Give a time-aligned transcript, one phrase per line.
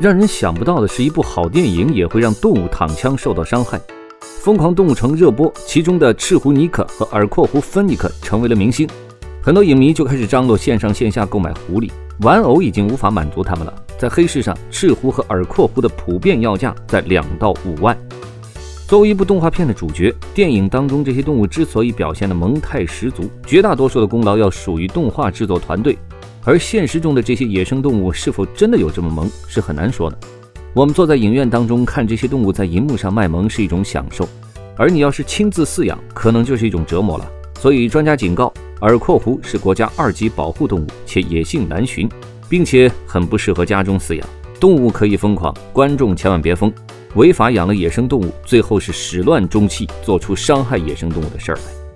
[0.00, 3.76] 让人想不到的是，一部好电影也会让动物躺枪受到伤害。
[4.42, 8.88] 《疯狂动物城》热播，其中的赤狐尼克和耳廓狐芬尼克成为了明星，
[9.42, 11.90] 很多影迷就开始张罗线上线下购买狐狸
[12.22, 13.74] 玩偶，已经无法满足他们了。
[13.98, 17.94] 在黑市上，赤狐和耳廓狐的普遍要价在两到五万。
[18.88, 25.98] 作为一部动画片的主角，电影当中这些动物之所以表现的萌态十足，绝大多数的功劳要属于动画制作团队。
[26.44, 30.18] 而现实中的这些野生动物是否真的有这么萌，是很难说的。
[30.72, 34.28] 我们坐在影院当中看这些动物在荧幕上卖萌是一种享受，
[34.76, 37.30] 而你要是亲自饲养，可能就是一种折磨了。
[37.58, 42.08] 所以专家警告，耳廓狐是国家二级保护动物，且野性难寻，
[42.48, 44.26] 并且很不适合家中饲养。
[44.58, 46.72] 动物可以疯狂，观众千万别疯。
[47.16, 51.89] 违法养了野生动物，最后是始乱终弃，做出伤害野生动物的事儿来。